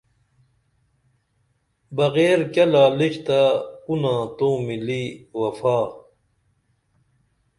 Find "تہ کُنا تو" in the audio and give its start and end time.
3.25-4.47